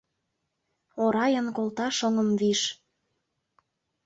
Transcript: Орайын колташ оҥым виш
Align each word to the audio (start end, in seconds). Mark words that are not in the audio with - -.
Орайын 1.03 1.47
колташ 1.55 1.97
оҥым 2.07 2.29
виш 2.39 2.61